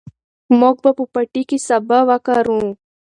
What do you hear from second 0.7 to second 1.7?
به په پټي کې